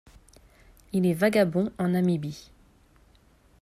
[0.93, 2.49] Il est vagabond en Namibie.